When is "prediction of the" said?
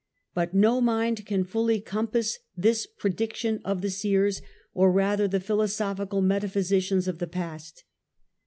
2.87-3.91